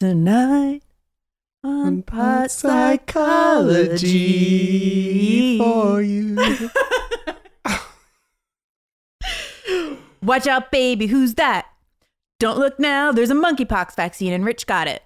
[0.00, 0.82] Tonight
[1.62, 3.98] on pot psychology
[5.58, 6.36] for you.
[10.22, 11.06] Watch out, baby.
[11.06, 11.66] Who's that?
[12.40, 13.12] Don't look now.
[13.12, 15.02] There's a monkeypox vaccine, and Rich got it.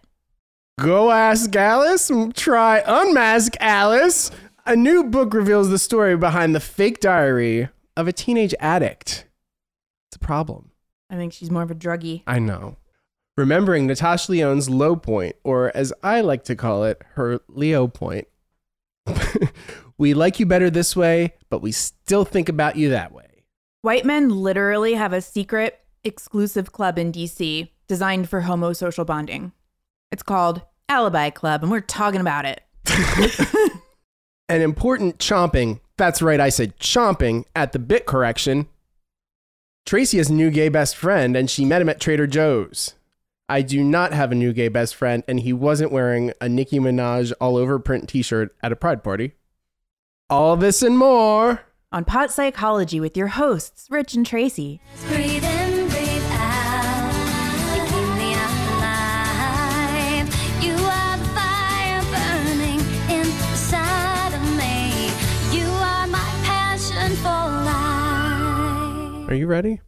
[0.81, 2.11] Go ask Alice.
[2.35, 4.31] Try unmask Alice.
[4.65, 9.27] A new book reveals the story behind the fake diary of a teenage addict.
[10.09, 10.71] It's a problem.
[11.11, 12.23] I think she's more of a druggie.
[12.27, 12.77] I know.
[13.39, 18.27] Remembering Natasha Lyonne's low point, or as I like to call it, her Leo point.
[19.99, 23.45] we like you better this way, but we still think about you that way.
[23.83, 29.53] White men literally have a secret, exclusive club in DC designed for homosocial bonding.
[30.11, 32.61] It's called Alibi Club, and we're talking about it.
[34.49, 38.67] An important chomping, that's right, I said chomping, at the bit correction.
[39.87, 42.95] Tracy has a new gay best friend, and she met him at Trader Joe's.
[43.51, 46.79] I do not have a new gay best friend, and he wasn't wearing a Nicki
[46.79, 49.33] Minaj all over print t shirt at a pride party.
[50.29, 51.63] All this and more.
[51.91, 54.83] On Pot Psychology with your hosts, Rich and Tracy.
[55.07, 57.11] Breathe in, breathe out.
[57.75, 60.29] You keep me alive.
[60.63, 65.07] You are the fire burning inside of me.
[65.59, 69.31] You are my passion for life.
[69.31, 69.81] Are you ready?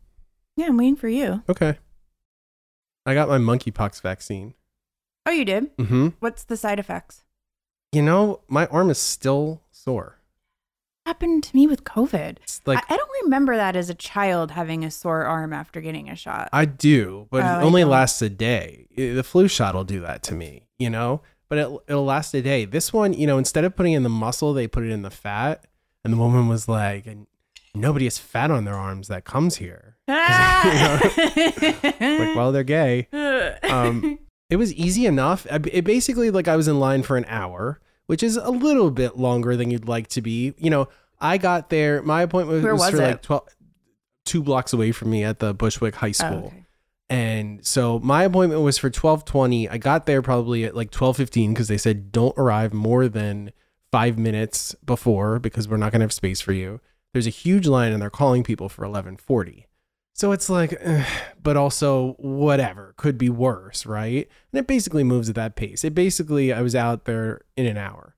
[0.57, 1.43] Yeah, I'm waiting for you.
[1.51, 1.77] Okay.
[3.07, 4.55] I got my monkeypox vaccine.
[5.27, 5.77] Oh, you did?
[5.77, 6.09] Mm hmm.
[6.21, 7.25] What's the side effects?
[7.93, 10.17] You know, my arm is still sore.
[11.07, 12.37] Happened to me with COVID.
[12.43, 15.81] It's like, I, I don't remember that as a child having a sore arm after
[15.81, 16.49] getting a shot.
[16.53, 18.87] I do, but Oh, it only lasts a day.
[18.97, 21.23] The flu shot will do that to me, you know?
[21.49, 22.65] But it, it'll last a day.
[22.65, 25.11] This one, you know, instead of putting in the muscle, they put it in the
[25.11, 25.65] fat.
[26.05, 27.27] And the woman was like, and
[27.75, 29.97] nobody has fat on their arms that comes here.
[32.01, 33.09] Like, well, they're gay.
[33.63, 35.47] Um, it was easy enough.
[35.51, 39.17] It basically, like, I was in line for an hour, which is a little bit
[39.17, 40.55] longer than you'd like to be.
[40.59, 40.89] You know,
[41.21, 43.01] I got there, my appointment was, was for it?
[43.01, 43.43] like 12,
[44.25, 46.45] two blocks away from me at the Bushwick High Oh, School.
[46.49, 46.65] okay.
[47.09, 49.69] And so my appointment was for 12:20.
[49.71, 53.53] I got there probably at like 12:15 because they said don't arrive more than
[53.93, 56.81] 5 minutes before because we're not going to have space for you.
[57.13, 59.65] There's a huge line and they're calling people for 11:40.
[60.21, 61.03] So it's like eh,
[61.43, 64.29] but also whatever, could be worse, right?
[64.53, 65.83] And it basically moves at that pace.
[65.83, 68.17] It basically I was out there in an hour.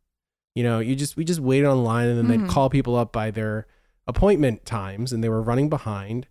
[0.57, 2.43] You know, you just we just waited online and then Mhm.
[2.43, 3.69] they'd call people up by their
[4.09, 6.27] appointment times and they were running behind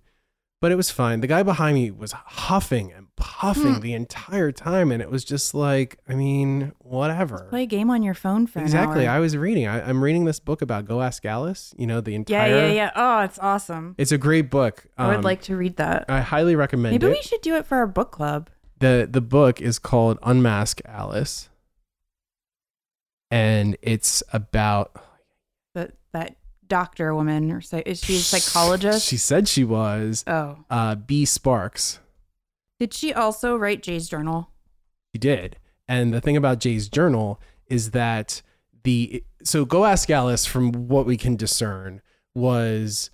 [0.62, 1.20] but it was fine.
[1.20, 3.82] The guy behind me was huffing and puffing Mm.
[3.82, 7.48] the entire time, and it was just like, I mean, whatever.
[7.50, 9.08] Play a game on your phone for exactly.
[9.08, 9.68] I was reading.
[9.68, 11.74] I, I'm reading this book about Go Ask Alice.
[11.78, 12.48] You know, the entire.
[12.48, 12.72] yeah, yeah.
[12.74, 12.92] yeah.
[12.96, 13.96] Oh, it's awesome.
[13.98, 14.86] It's a great book.
[14.98, 16.06] I would Um, like to read that.
[16.08, 17.18] I highly recommend Maybe it.
[17.18, 18.50] we should do it for our book club.
[18.80, 21.50] the The book is called Unmask Alice,
[23.30, 24.92] and it's about.
[25.74, 26.36] That that
[26.72, 29.06] doctor woman or is she a psychologist?
[29.06, 31.26] She said she was oh, uh, B.
[31.26, 32.00] Sparks.
[32.80, 34.52] did she also write Jay's journal?
[35.14, 35.58] She did.
[35.90, 38.42] And the thing about Jay's journal is that
[38.84, 42.02] the so Go Ask Alice, from what we can discern,
[42.34, 43.10] was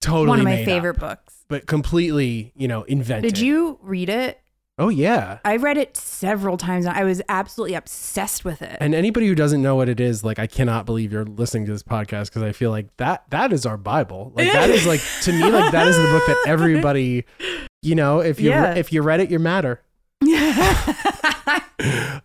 [0.00, 1.44] totally One of my favorite up, books.
[1.48, 3.34] but completely, you know, invented.
[3.34, 4.40] Did you read it?
[4.78, 5.38] Oh yeah.
[5.42, 6.84] I read it several times.
[6.84, 8.76] I was absolutely obsessed with it.
[8.78, 11.72] And anybody who doesn't know what it is, like, I cannot believe you're listening to
[11.72, 14.32] this podcast because I feel like that that is our Bible.
[14.36, 17.24] Like that is like to me, like that is the book that everybody,
[17.80, 18.74] you know, if you Yeah.
[18.74, 19.80] if you read it, you matter.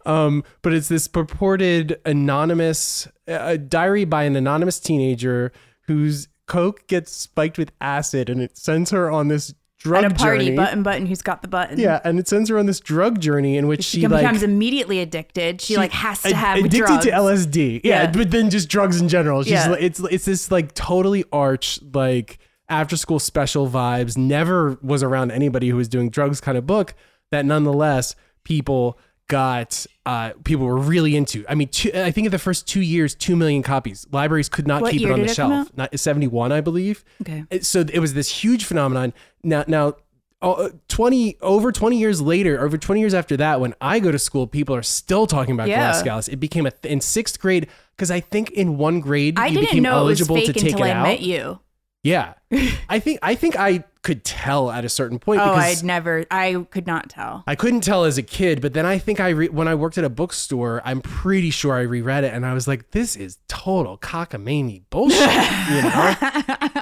[0.06, 5.52] um, but it's this purported anonymous uh, diary by an anonymous teenager
[5.88, 10.16] whose coke gets spiked with acid and it sends her on this drug At a
[10.16, 10.56] party, journey.
[10.56, 11.80] button button, who's got the button?
[11.80, 14.44] yeah, and it sends her on this drug journey in which She, she, like becomes
[14.44, 15.62] immediately addicted.
[15.62, 17.06] She, like has to have addicted drugs.
[17.06, 17.82] to LSD.
[17.84, 18.12] Yeah, Yeah.
[18.12, 19.44] but then just drugs in general.
[19.44, 19.70] She's Yeah.
[19.72, 22.38] like, it's it's this like totally arch like
[22.70, 24.18] after school special vibes.
[24.18, 26.94] Never was around anybody who was doing drugs kind of book
[27.32, 28.98] that nonetheless people
[29.32, 31.46] got uh people were really into.
[31.50, 34.06] I mean, two, I think in the first 2 years 2 million copies.
[34.12, 35.70] Libraries could not What keep it on the shelf.
[35.76, 37.04] Not 71 I believe.
[37.22, 37.46] Okay.
[37.62, 39.14] So it was this huge phenomenon.
[39.44, 39.96] Now, now,
[40.44, 44.18] uh, twenty over twenty years later, over twenty years after that, when I go to
[44.18, 46.02] school, people are still talking about Yeah.
[46.04, 49.48] Glass It became a th- in sixth grade because I think in one grade I
[49.48, 51.04] you didn't became know it was fake to take until it I out.
[51.04, 51.60] met you.
[52.04, 52.34] Yeah,
[52.90, 56.26] I think I think I could tell at a certain point Oh, because I'd never.
[56.32, 57.44] I could not tell.
[57.46, 60.00] I couldn't tell as a kid, but then I think I re- when I worked
[60.00, 63.38] at a bookstore, I'm pretty sure I reread it and I was like, this is
[63.48, 66.16] total cockamamie bullshit, you know.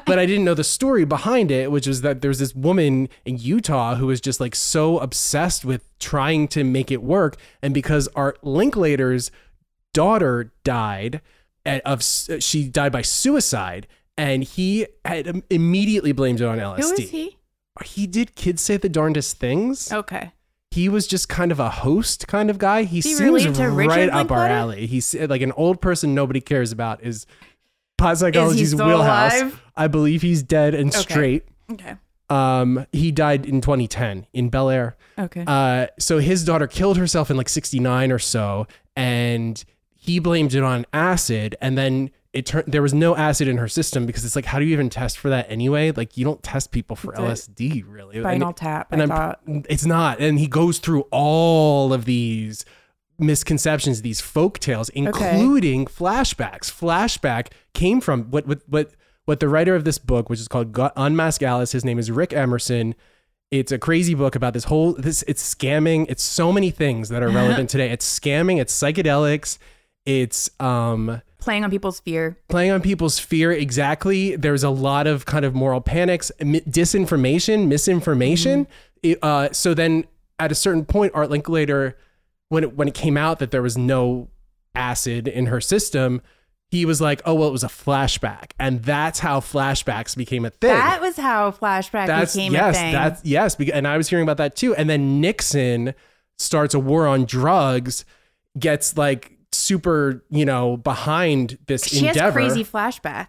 [0.06, 3.36] but I didn't know the story behind it, which was that there's this woman in
[3.38, 8.08] Utah who was just like so obsessed with trying to make it work, and because
[8.16, 9.30] Art Linkletter's
[9.94, 11.20] daughter died
[11.66, 13.86] at- of she died by suicide,
[14.20, 16.78] and he had immediately blamed it on LSD.
[16.84, 17.38] Who is he?
[17.86, 20.32] He did kids say the darndest things Okay.
[20.72, 22.84] he was just kind of a host kind of guy.
[22.84, 24.86] He he seems right up our alley.
[24.86, 27.26] He's like an old person nobody cares about is
[27.98, 29.34] pot psychology's wheelhouse.
[29.42, 29.62] alive?
[29.78, 31.00] I believe he's dead and Okay.
[31.00, 31.44] straight.
[31.72, 31.96] Okay.
[32.30, 34.96] Um, he died in 2010 in Bel Air.
[35.18, 35.44] Okay.
[35.48, 39.64] Uh, so his daughter killed herself in like 69 or so, and
[39.96, 41.56] he blamed it on acid.
[41.62, 44.60] And then it turned there was no acid in her system because it's like, how
[44.60, 45.92] do you even test for that anyway?
[45.92, 48.20] Like, you don't test people for LSD, really.
[48.20, 48.92] Spinal tap.
[48.92, 49.40] and I I'm, thought.
[49.68, 50.20] it's not.
[50.20, 52.66] And he goes through all of these
[53.18, 56.72] misconceptions, these folk tales, including flashbacks.
[56.72, 58.92] Flashback came from what what what
[59.26, 62.34] what the writer of this book, which is called Unmask Alice, his name is Rick
[62.34, 62.96] Emerson.
[63.52, 66.06] It's a crazy book about this whole this it's scamming.
[66.10, 67.90] It's so many things that are relevant today.
[67.90, 69.58] It's scamming, it's psychedelics,
[70.06, 72.38] it's um Playing on people's fear.
[72.50, 74.36] playing on people's fear exactly.
[74.36, 78.68] There's a lot of kind of moral panics disinformation misinformation.
[79.02, 80.06] It, uh, so then
[80.38, 81.94] at a certain point art linkletter
[82.50, 84.30] when it, when it came out that there was no
[84.76, 86.22] acid in her system
[86.72, 88.52] he was like oh well it was a flashback.
[88.60, 90.70] And that's how flashbacks became a thing.
[90.70, 92.94] That was how flashback that's became yes a thing.
[92.94, 94.76] that's yes and i was hearing about that too.
[94.76, 95.94] And then nixon
[96.38, 98.06] starts a war on drugs
[98.58, 103.28] gets like super you know behind this she endeavor has crazy flashbacks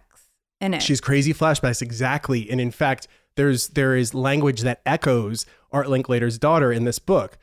[0.59, 0.81] in it.
[0.83, 2.49] She's crazy flashbacks, exactly.
[2.49, 7.37] And in fact, there's there is language that echoes Art Linkletter's daughter in this book.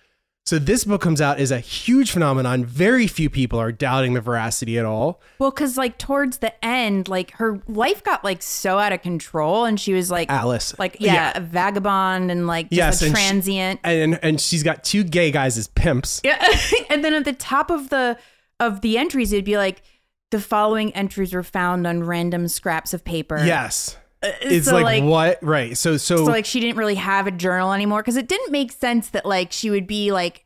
[0.47, 2.65] So this book comes out as a huge phenomenon.
[2.65, 5.21] Very few people are doubting the veracity at all.
[5.39, 9.67] well, because like towards the end, like her life got like so out of control,
[9.67, 13.17] and she was like, Alice, like yeah, a vagabond and like just Yes, a and
[13.19, 13.81] she- transient.
[13.85, 16.23] and and she's got two gay guys as pimps.
[16.25, 16.43] yeah,
[16.89, 18.17] and then at the top of the
[18.61, 19.83] of the entries, it'd be like
[20.31, 23.39] the following entries were found on random scraps of paper.
[23.45, 25.39] Yes, uh, it's so, like, like- what?
[25.43, 25.77] Right.
[25.77, 28.73] So so, So like she didn't really have a journal anymore because it didn't make
[28.73, 30.45] sense that like she would be like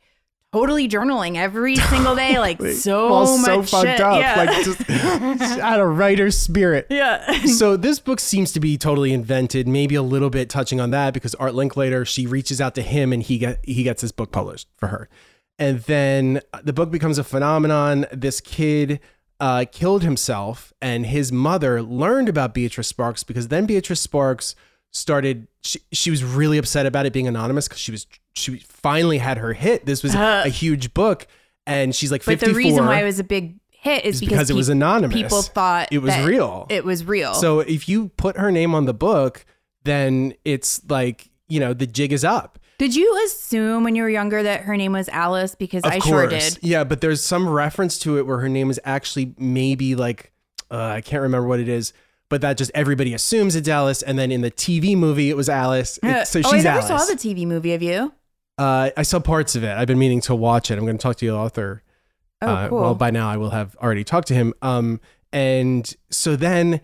[0.53, 3.99] totally journaling every single day, like so much so fucked shit.
[4.01, 4.35] up, Yeah.
[4.37, 4.89] like just
[5.59, 6.85] out of writer's spirit.
[6.91, 7.43] yeah.
[7.47, 11.15] so this book seems to be totally invented, maybe a little bit touching on that
[11.15, 14.31] because Art Linkletter, she reaches out to him and he get he gets this book
[14.31, 15.09] published for her.
[15.59, 18.05] And then the book becomes a phenomenon.
[18.11, 18.99] This kid
[19.39, 24.55] uh, killed himself, and his mother learned about Beatrice Sparks because then Beatrice Sparks
[24.91, 25.47] started.
[25.61, 29.37] She, she was really upset about it being anonymous because she was she finally had
[29.37, 29.85] her hit.
[29.85, 31.27] This was a huge book,
[31.67, 34.33] and she's like But the reason why it was a big hit is is because,
[34.33, 35.15] because it was anonymous.
[35.15, 36.65] People thought it was real.
[36.69, 37.33] It was real.
[37.35, 39.45] So if you put her name on the book,
[39.83, 42.59] then it's like, you know, the jig is up.
[42.77, 45.55] Did you assume when you were younger that her name was Alice?
[45.55, 46.05] Because Of I course.
[46.05, 46.59] sure did.
[46.61, 50.31] Yeah, but there's some reference to it where her name is actually maybe like,
[50.71, 51.93] uh, I can't remember what it is,
[52.29, 54.01] but that just everybody assumes it's Alice.
[54.01, 55.99] And then in the TV movie, it was Alice.
[56.01, 56.87] It- so oh, I never Alice.
[56.87, 58.13] saw the TV movie of you.
[58.57, 59.69] uh, I saw parts of it.
[59.77, 60.77] I've been meaning to watch it.
[60.77, 61.83] I'm going to talk to the author.
[62.41, 62.81] Oh, uh, cool.
[62.81, 64.53] Well, by now I will have already talked to him.
[64.61, 64.99] Um,
[65.31, 66.81] and so then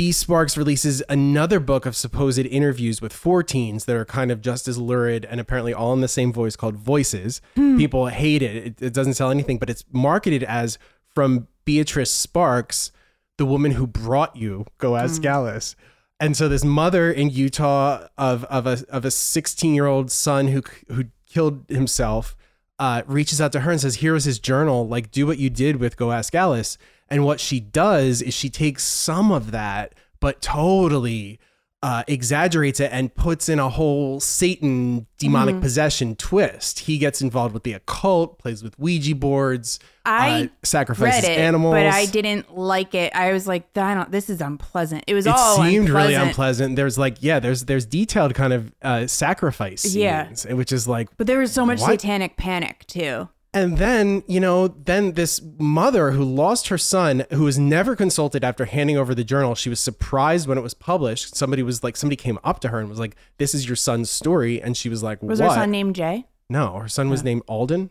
[0.00, 4.40] B Sparks releases another book of supposed interviews with four teens that are kind of
[4.40, 7.42] just as lurid and apparently all in the same voice called Voices.
[7.54, 7.76] Hmm.
[7.76, 8.56] People hate it.
[8.56, 8.80] it.
[8.80, 10.78] It doesn't sell anything, but it's marketed as
[11.14, 12.92] from Beatrice Sparks,
[13.36, 15.28] the woman who brought you, Go Ask Hmm.
[15.28, 15.76] Alice.
[16.18, 20.48] And so this mother in Utah of of a of a 16 year old son
[20.48, 22.34] who who killed himself
[22.78, 24.88] uh, reaches out to her and says, "Here is his journal.
[24.88, 26.78] Like, do what you did with Go Ask Alice."
[27.10, 31.40] And what she does is she takes some of that, but totally
[31.82, 35.62] uh, exaggerates it and puts in a whole Satan demonic Mm-hmm.
[35.62, 36.80] possession twist.
[36.80, 41.38] He gets involved with the occult, plays with Ouija boards, I uh, sacrifices Read it,
[41.40, 41.72] animals.
[41.72, 43.14] but I didn't like it.
[43.16, 44.12] I was like, I don't.
[44.12, 45.04] This is unpleasant.
[45.06, 46.28] It was it all seemed really unpleasant.
[46.28, 46.76] unpleasant.
[46.76, 49.96] There's like, yeah, there's there's detailed kind of uh, sacrifice scenes,
[50.44, 50.52] Yeah.
[50.52, 51.92] which is like But there was so much What?
[52.00, 53.28] satanic panic too.
[53.52, 58.44] And then, you know, then this mother who lost her son, who was never consulted
[58.44, 61.34] after handing over the journal, she was surprised when it was published.
[61.34, 64.08] Somebody was like, somebody came up to her and was like, "This is your son's
[64.08, 66.26] story," and she was like, Was "What?" her son named Jay?
[66.48, 67.90] no, her son was named Alden,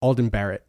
[0.00, 0.64] Alden Barrett.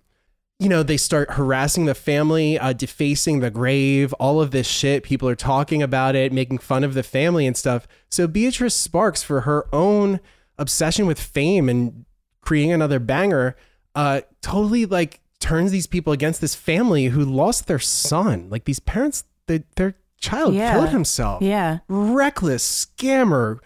[0.59, 5.01] you know, they start harassing the family, uh, defacing the grave, all of this shit.
[5.03, 7.87] People are talking about it, making fun of the family and stuff.
[8.09, 10.19] So Beatrice Sparks, for her own
[10.59, 12.05] obsession with fame and
[12.41, 13.55] creating another banger,
[13.95, 18.47] uh, totally like turns these people against this family who lost their son.
[18.49, 20.73] Like these parents, they, their child Yeah.
[20.73, 21.41] killed himself.
[21.41, 21.79] Yeah.
[21.87, 23.57] Reckless scammer,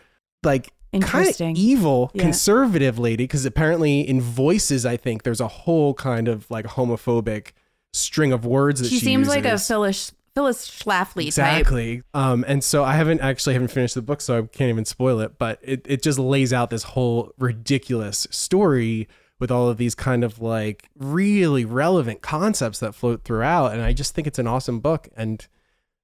[0.43, 1.55] like kind of Interesting.
[1.57, 2.23] evil Yeah.
[2.23, 3.23] conservative lady.
[3.25, 7.49] Because apparently in voices, I think there's a whole kind of like homophobic
[7.93, 9.57] string of words that She she, seems like a.
[9.57, 11.59] Phyllis Phyllis Schlafly type.
[11.59, 12.03] Exactly.
[12.13, 15.21] Um, and so I haven't actually haven't finished the book, so I can't even spoil
[15.21, 15.37] it.
[15.37, 19.07] But it, it just lays out this whole ridiculous story
[19.39, 23.73] with all of these kind of like really relevant concepts that float throughout.
[23.73, 25.09] And I just think it's an awesome book.
[25.15, 25.45] And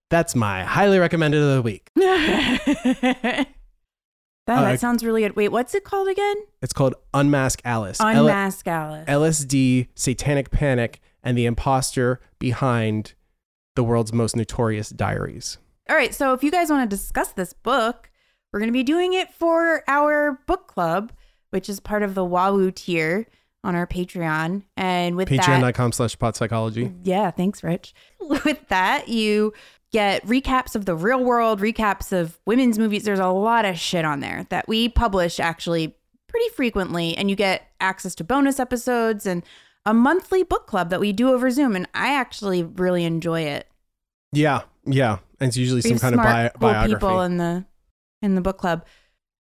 [0.09, 1.89] that's my highly recommended of the week.
[1.95, 3.47] that,
[4.47, 5.35] Uh, that sounds really good.
[5.35, 6.35] Wait, what's it called again?
[6.61, 8.01] It's called Unmask Alice.
[8.01, 9.05] L- Unmask Alice.
[9.07, 13.13] LSD, Satanic Panic, and the imposter behind
[13.75, 15.57] the world's most notorious diaries.
[15.89, 18.09] All right, so if you guys want to discuss this book,
[18.51, 21.11] we're going to be doing it for our book club,
[21.51, 23.27] which is part of the Wahoo tier
[23.63, 24.63] on our Patreon.
[24.75, 26.91] And with that, Patreon.com slash pot psychology.
[27.03, 27.93] yeah, thanks, Rich.
[28.19, 29.53] With that, you
[29.91, 33.03] get recaps of the real world, recaps of women's movies.
[33.03, 35.95] There's a lot of shit on there that we publish actually
[36.27, 39.43] pretty frequently, and you get access to bonus episodes and
[39.85, 41.75] a monthly book club that we do over Zoom.
[41.75, 43.67] And I actually really enjoy it.
[44.31, 45.17] Yeah, yeah.
[45.39, 46.93] And it's usually We some kind of bi- biography.
[46.95, 47.65] people in the
[48.21, 48.85] in the book club.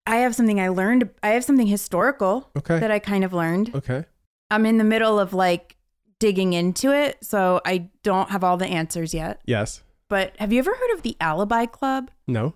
[0.05, 1.09] I have something I learned.
[1.21, 2.79] I have something historical Okay.
[2.79, 3.73] that I kind of learned.
[3.75, 4.05] Okay.
[4.49, 5.77] I'm in the middle of like
[6.19, 9.41] digging into it, so I don't have all the answers yet.
[9.45, 9.83] Yes.
[10.09, 12.11] But have you ever heard of the Alibi Club?
[12.27, 12.53] No.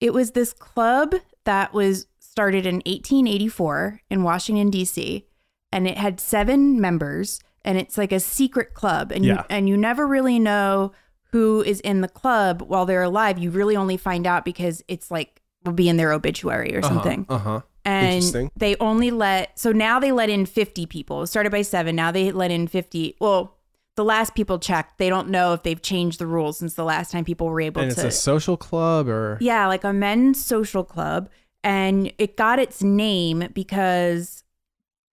[0.00, 1.14] It was this club
[1.44, 5.26] that was started in 1884 in Washington D.C.
[5.72, 9.34] and it had seven members and it's like a secret club and Yeah.
[9.38, 10.92] you and you never really know
[11.32, 13.38] who is in the club while they're alive.
[13.38, 17.26] You really only find out because it's like will be in their obituary or something.
[17.28, 17.60] Uh huh.
[17.84, 18.50] And Interesting.
[18.56, 21.22] they only let so now they let in 50 people.
[21.22, 23.16] It started by 7, now they let in 50.
[23.20, 23.56] Well,
[23.96, 27.10] the last people checked, they don't know if they've changed the rules since the last
[27.10, 30.84] time people were able And it's a social club or yeah, like a men's social
[30.84, 31.28] club.
[31.62, 34.44] And it got its name because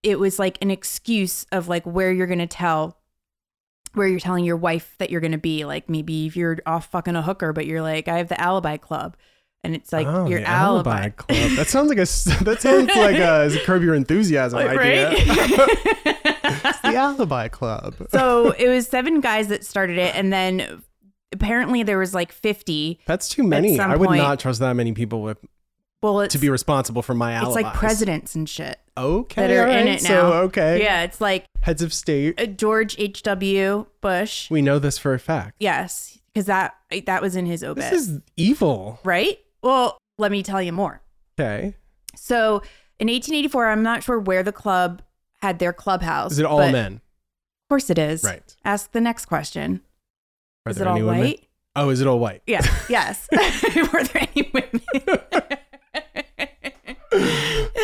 [0.03, 2.97] it was like an excuse of like where you're going to tell,
[3.93, 5.65] where you're telling your wife that you're going to be.
[5.65, 8.77] Like maybe if you're off fucking a hooker, but you're like, I have the alibi
[8.77, 9.17] club.
[9.63, 11.09] And it's like oh, your the alibi.
[11.09, 11.51] club.
[11.57, 15.09] That sounds like a s- that sounds like a, a curb your enthusiasm Like, idea.
[15.09, 15.17] right?
[16.83, 17.95] the alibi club.
[18.09, 20.15] so it was seven guys that started it.
[20.15, 20.83] And then
[21.33, 22.99] apparently there was like 50.
[23.05, 23.79] That's too many.
[23.79, 25.37] I would point- not trust that many people with
[26.01, 27.59] Well, it's, to be responsible for my alibi.
[27.59, 28.79] it's like presidents and shit.
[28.95, 29.41] Okay.
[29.47, 30.33] that are all in right, it So now.
[30.43, 30.81] okay.
[30.81, 32.39] Yeah, it's like Heads of state.
[32.39, 33.85] uh, George H.W.
[34.01, 34.49] Bush.
[34.49, 35.55] We know this for a fact.
[35.59, 38.99] Yes, because that that was in his obit, This is evil.
[39.03, 39.37] right?
[39.61, 41.01] Well, let me tell you more.
[41.39, 41.75] Okay.
[42.15, 42.61] So
[42.99, 45.01] in 1884, I'm not sure where the club
[45.41, 46.33] had their clubhouse.
[46.33, 46.93] Is it all men?
[46.95, 48.23] Of course it is.
[48.23, 48.55] Right.
[48.65, 49.81] Ask the next question.
[50.65, 51.19] Are is it all women?
[51.19, 51.47] white?
[51.75, 52.41] Oh, is it all white?
[52.47, 52.61] Yeah.
[52.89, 53.27] Yes.
[53.93, 54.81] Were there any women?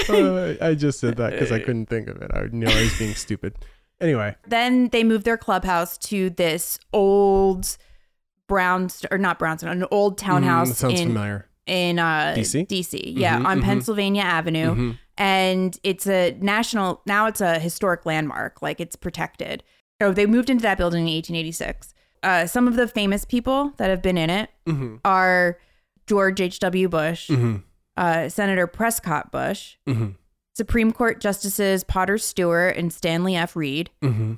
[0.09, 2.31] Uh, I just said that because I couldn't think of it.
[2.33, 3.55] I knew I was being stupid.
[4.01, 7.77] Anyway, then they moved their clubhouse to this old
[8.47, 11.47] brownstone or not brownstone, an old townhouse Mm, that sounds in familiar.
[11.65, 12.67] In uh DC?
[12.67, 13.13] DC.
[13.17, 13.63] Yeah, Mhm, on mhm.
[13.63, 14.75] Pennsylvania Avenue.
[14.75, 14.99] Mhm.
[15.17, 19.63] And it's a national now it's a historic landmark, like it's protected.
[20.01, 21.93] So they moved into that building in 1886.
[22.23, 24.99] Uh, some of the famous people that have been in it Mhm.
[25.05, 25.57] are
[26.07, 26.89] George H.W.
[26.89, 27.63] Bush, Mhm.
[27.95, 29.75] uh, Senator Prescott Bush.
[30.55, 33.55] Supreme Court Justices Potter Stewart and Stanley F.
[33.55, 33.89] Reed.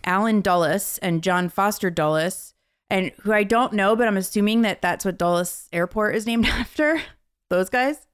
[0.05, 2.53] Allen Dulles and John Foster Dulles,
[2.89, 6.46] and who I don't know, but I'm assuming that that's what Dulles Airport is named
[6.48, 7.01] after.
[7.49, 8.07] Those guys?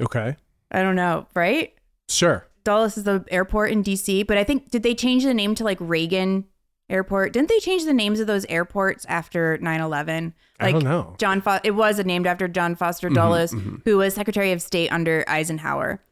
[0.00, 0.36] Okay.
[0.70, 1.74] I don't know, right?
[2.08, 2.46] Sure.
[2.64, 5.64] Dulles is the airport in DC, but I think did they change the name to
[5.64, 6.44] like Reagan
[6.90, 7.32] Airport?
[7.32, 10.32] Didn't they change the names of those airports after 9/11?
[10.60, 11.14] I Like don't know.
[11.18, 13.82] John Fo- it was named after John Foster Mhm, Dulles, mhm.
[13.84, 16.02] who was Secretary of State under Eisenhower.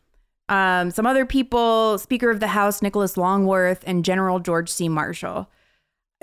[0.48, 4.88] Um, some other people, Speaker of the House Nicholas Longworth and General George C.
[4.88, 5.50] Marshall.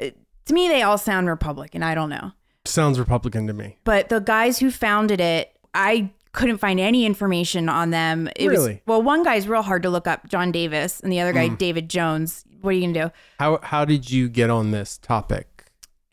[0.01, 0.12] Uh,
[0.45, 1.83] to me, they all sound Republican.
[1.83, 2.31] I don't know.
[2.65, 3.77] Sounds Republican to me.
[3.83, 8.28] But the guys who founded it, I couldn't find any information on them.
[8.36, 8.74] It Really?
[8.74, 11.36] was well, one guy's real hard to look up, John Davis, and the other Mm.
[11.36, 12.44] guy, David Jones.
[12.62, 13.13] What are you gonna do?
[13.40, 15.48] How how did you get on this topic?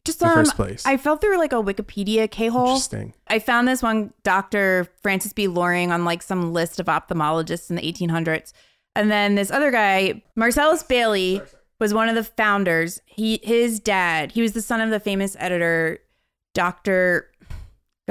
[0.05, 0.85] Just In the um, first place.
[0.87, 2.69] I fell through like a Wikipedia K-hole.
[2.69, 3.13] Interesting.
[3.29, 4.89] I found this one Dr.
[5.03, 5.47] Francis B.
[5.47, 8.53] Loring on like some list of ophthalmologists in the 1800s.
[8.97, 11.41] And then this other guy, Marcellus Bailey,
[11.79, 13.01] was one of the founders.
[13.07, 15.99] He his dad, he was the son of the famous editor
[16.55, 17.30] Dr.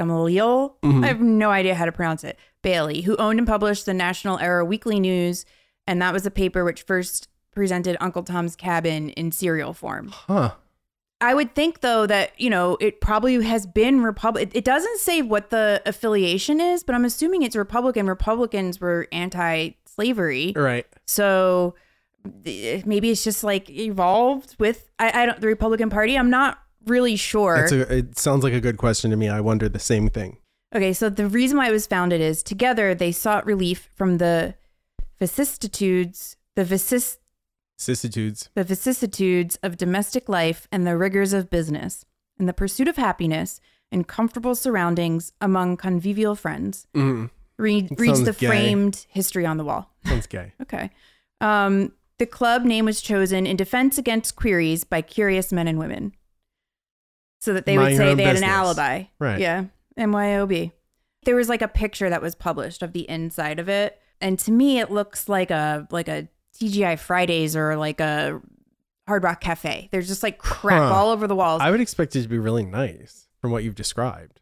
[0.00, 0.76] Gamaliel.
[0.82, 1.04] Mhm.
[1.04, 2.38] I have no idea how to pronounce it.
[2.62, 5.44] Bailey, who owned and published the National Era Weekly News,
[5.86, 10.08] and that was a paper which first presented Uncle Tom's Cabin in serial form.
[10.08, 10.52] Huh.
[11.22, 14.50] I would think though that you know it probably has been Republic.
[14.54, 18.06] It doesn't say what the affiliation is, but I'm assuming it's Republican.
[18.06, 20.86] Republicans were anti-slavery, Right.
[21.06, 21.74] so
[22.44, 26.16] maybe it's just like evolved with I, I don't the Republican Party.
[26.16, 26.58] I'm not
[26.90, 27.64] really sure.
[27.64, 29.28] A, it sounds like a good question to me.
[29.28, 30.36] I wonder the same thing.
[30.74, 34.54] Okay, so the reason why it was founded is together they sought relief from the
[35.18, 37.18] vicissitudes, the vicis,
[37.78, 38.50] Vicissitudes.
[38.54, 42.04] the vicissitudes of domestic life and the rigors of business,
[42.38, 43.60] in the pursuit of happiness
[43.92, 46.86] and comfortable surroundings among convivial friends.
[46.94, 48.46] Mm, Read, reads the gay.
[48.46, 49.90] framed history on the wall.
[50.06, 50.52] sounds gay.
[50.62, 50.90] Okay.
[51.40, 56.12] Um, the club name was chosen in defense against queries by curious men and women.
[57.40, 58.48] So that they Mind would say they had business.
[58.50, 59.02] an alibi.
[59.18, 59.40] Right.
[59.40, 59.64] Yeah.
[59.98, 60.72] MYOB.
[61.24, 63.98] There was like a picture that was published of the inside of it.
[64.20, 66.28] And to me it looks like a like a
[66.60, 68.40] TGI Fridays or like a
[69.08, 69.88] Hard Rock Cafe.
[69.92, 70.94] There's just like crap Huh.
[70.94, 71.60] all over the walls.
[71.62, 74.40] I would expect it to be really nice from what you've described.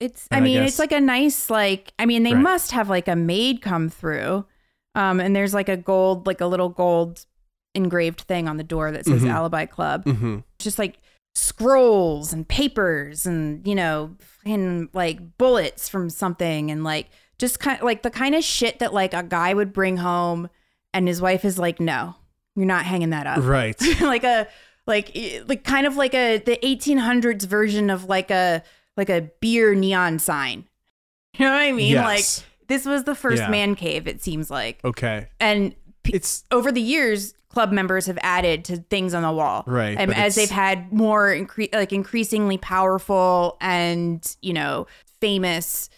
[0.00, 2.42] It's And I I mean, guess- it's like a nice like I mean, they Right.
[2.42, 4.46] must have like a maid come through.
[4.94, 7.26] Um and there's like a gold like a little gold
[7.74, 9.30] engraved thing on the door that says Mhm.
[9.30, 10.04] Alibi Club.
[10.04, 10.38] Mm-hmm.
[10.58, 10.98] Just like
[11.34, 17.08] scrolls and papers and you know, and like bullets from something and like
[17.38, 20.48] just kind of like the kind of shit that like a guy would bring home
[20.94, 22.14] and his wife is like, "No,
[22.56, 23.76] you're not hanging that up." Right.
[24.00, 24.46] like a
[24.86, 28.62] like like kind of like a the 1800s version of like a
[28.96, 30.68] like a beer neon sign.
[31.38, 31.92] You know what I mean?
[31.92, 32.04] yes.
[32.44, 33.48] Like this was the first Yeah.
[33.48, 34.80] man cave it seems like.
[34.84, 35.28] okay.
[35.40, 35.74] And
[36.04, 39.62] It's over the years club members have added to things on the wall.
[39.66, 44.86] Right, And as they've had more incre- like increasingly powerful and, you know,
[45.20, 45.90] famous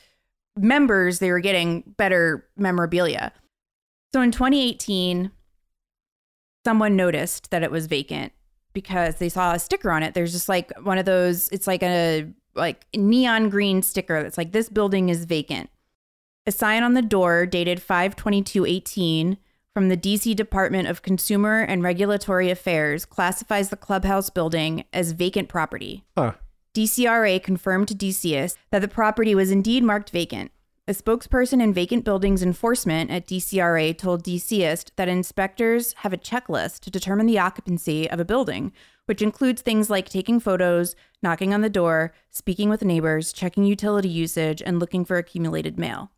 [0.56, 3.32] members, they were getting better memorabilia.
[4.12, 5.30] So in 2018,
[6.64, 8.32] someone noticed that it was vacant
[8.72, 10.14] because they saw a sticker on it.
[10.14, 14.52] There's just like one of those, it's like a like neon green sticker that's like
[14.52, 15.70] this building is vacant.
[16.46, 19.38] A sign on the door dated 52218
[19.74, 25.48] from the DC Department of Consumer and Regulatory Affairs classifies the clubhouse building as vacant
[25.48, 26.04] property.
[26.16, 26.32] huh.
[26.74, 30.50] DCRA confirmed to DCist that the property was indeed marked vacant.
[30.88, 36.80] A spokesperson in vacant buildings enforcement at DCRA told DCist that inspectors have a checklist
[36.80, 38.72] to determine the occupancy of a building,
[39.06, 44.08] which includes things like taking photos, knocking on the door, speaking with neighbors, checking utility
[44.08, 46.10] usage, and looking for accumulated mail.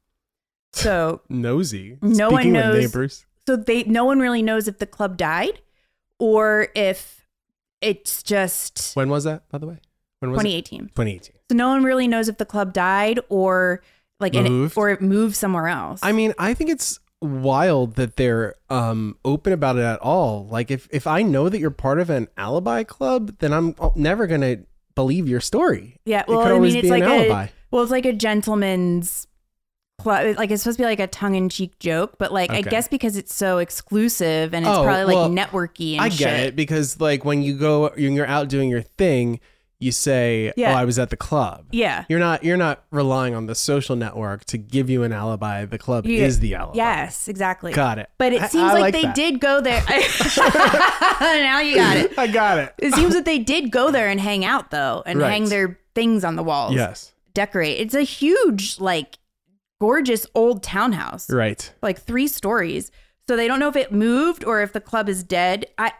[0.72, 1.98] So Nosy.
[2.02, 3.26] No one Speaking knows- with neighbors.
[3.46, 5.60] So they no one really knows if the club died
[6.18, 7.26] or if
[7.80, 9.78] it's just When was that, by the way?
[10.20, 10.44] When was it?
[10.64, 10.80] 2018.
[10.88, 11.32] 2018.
[11.50, 13.82] So no one really knows if the club died or
[14.18, 14.76] like Moved?
[14.78, 16.00] or it moved somewhere else.
[16.02, 20.46] I mean, I think it's wild that they're um open about it at all.
[20.46, 24.26] Like if if I know that you're part of an alibi club, then I'm never
[24.26, 24.58] going to
[24.94, 26.00] believe your story.
[26.06, 27.44] yeah, it well, could I always mean, be it's an like alibi.
[27.44, 29.26] a well, it's like a gentleman's.
[30.04, 32.86] Like it's supposed to be like a tongue in cheek joke, but like I guess
[32.86, 36.18] because it's so exclusive and it's Oh, probably well, like networky and I shit.
[36.18, 39.40] get it because like when you go when you're out doing your thing,
[39.80, 40.72] you say, Yeah.
[40.72, 42.04] "Oh, I was at the club." Yeah.
[42.08, 45.64] You're not you're not relying on the social network to give you an alibi.
[45.64, 46.76] The club You- is the alibi.
[46.76, 47.72] Yes, exactly.
[47.72, 48.08] Got it.
[48.16, 49.14] But it I- seems I like, they that.
[49.14, 49.82] did go there.
[51.20, 52.12] now you got it.
[52.18, 52.74] I got it.
[52.78, 55.30] It seems that they did go there and hang out though, and Right.
[55.30, 56.74] hang their things on the walls.
[56.74, 57.12] Yes.
[57.34, 57.78] decorate.
[57.80, 59.18] It's a huge, like,
[59.80, 61.72] gorgeous old townhouse, Right.
[61.82, 62.90] like three stories.
[63.28, 65.66] So they don't know if it moved or if the club is dead.
[65.78, 65.92] I,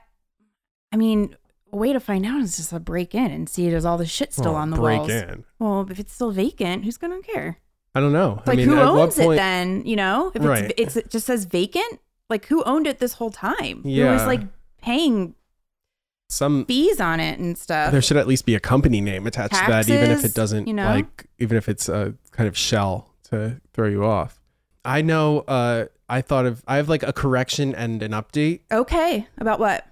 [0.93, 1.37] I mean,
[1.73, 4.07] a way to find out is just to break in and see does all the
[4.07, 5.11] shit still Well, on the break walls.
[5.11, 5.45] in.
[5.59, 7.59] Well, if it's still vacant, who's gonna care?
[7.95, 8.43] I don't know.
[8.47, 9.85] Like, I mean, who owns it then?
[9.87, 10.71] You know, if Right.
[10.77, 11.99] it's, it's it just says vacant.
[12.31, 13.83] Like, who owned it this whole time?
[13.83, 14.43] Who was like
[14.81, 15.35] paying
[16.29, 17.93] Some fees on it and stuff?
[17.93, 20.67] there should at least be a company name attached to that, even if it doesn't
[20.69, 20.85] you know?
[20.87, 24.41] like, even if it's a kind of shell to throw you off.
[24.85, 25.41] I know.
[25.41, 26.63] Uh, I thought of.
[26.69, 28.61] I have like a correction and an update.
[28.71, 29.87] okay, about what?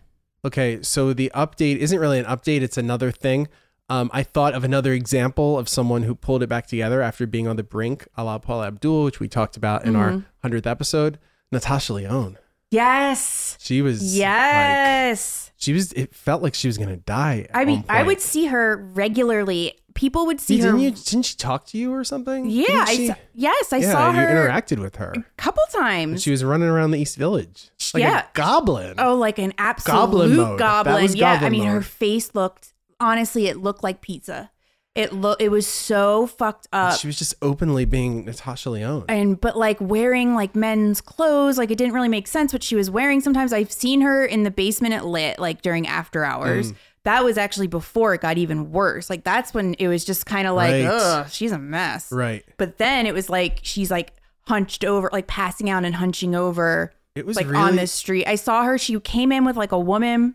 [0.45, 3.49] Okay, so the update isn't really an update; it's another thing.
[3.91, 7.47] Um, I thought of another example of someone who pulled it back together after being
[7.49, 10.25] on the brink, a la Paula Abdul, which we talked about in our Mhm.
[10.43, 11.19] hundredth episode.
[11.53, 12.39] Natasha Lyonne.
[12.71, 13.57] Yes.
[13.61, 15.53] She was like, Yes.
[15.57, 15.93] she was.
[15.93, 17.47] It felt like she was gonna die.
[17.55, 20.73] I mean, I would see her regularly people would see See, her.
[20.73, 20.91] didn't you?
[20.91, 22.51] Didn't she talk to you or something?
[22.51, 25.13] yeah, Didn't I saw, yes, I yeah, saw you interacted with her.
[25.17, 26.23] a couple times.
[26.23, 28.21] She was running around the East Village like Yeah.
[28.21, 28.95] a goblin.
[28.99, 30.59] Oh, like an absolute Goblin goblin.
[30.59, 30.59] mode.
[30.87, 34.51] That was yeah, I mean, her face looked honestly, it looked like pizza.
[34.95, 37.01] It look it was so fucked up.
[37.01, 39.05] she was just openly being Natasha Lyonne.
[39.09, 42.77] and but like wearing like men's clothes, like it didn't really make sense what she
[42.77, 43.21] was wearing.
[43.21, 46.71] Sometimes I've seen her in the basement at lit, like during after hours.
[46.73, 46.77] Mm.
[47.05, 49.11] That was actually before it got even worse.
[49.11, 50.85] Like that's when it was just kind of like, Right.
[50.87, 52.11] ugh, she's a mess.
[52.11, 52.45] right.
[52.57, 54.13] But then it was like she's like
[54.47, 58.27] hunched over, like passing out and hunching over It was like really on the street.
[58.27, 58.79] I saw her.
[58.79, 60.35] She came in with like a woman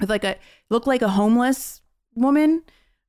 [0.00, 0.36] with like a
[0.70, 1.80] looked like a homeless
[2.14, 2.62] woman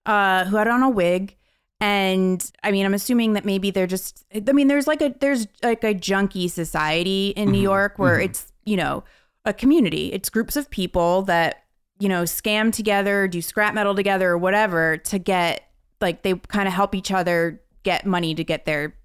[0.05, 1.35] uh who had on a wig.
[1.79, 5.47] And I mean, I'm assuming that maybe they're just I mean, there's like a there's
[5.63, 7.51] like a junkie society in Mm-hmm.
[7.53, 9.03] New York where it's, you know,
[9.45, 10.13] a community.
[10.13, 11.63] It's groups of people that,
[12.01, 15.69] you know, scam together, do scrap metal together or whatever to get
[16.01, 18.95] like they kind of help each other get money to get their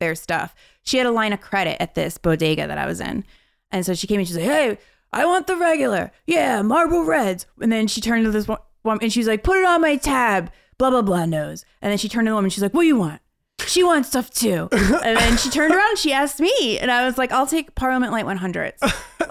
[0.00, 0.54] their stuff.
[0.82, 3.24] She had a line of credit at this bodega that I was in.
[3.70, 4.78] And so she came and she's like, Hey,
[5.12, 6.12] I want the regular.
[6.26, 7.46] Yeah, Marlboro Reds.
[7.60, 8.58] And then she turned to this one,
[9.02, 10.50] and she's like, Put it on my tab.
[10.78, 11.66] Blah, blah, blah, nose.
[11.82, 12.46] And then she turned to the woman.
[12.46, 13.20] And she's like, What do you want?
[13.66, 14.68] She wants stuff too.
[14.72, 16.78] and then she turned around and she asked me.
[16.78, 18.72] And I was like, I'll take Parliament Light 100s.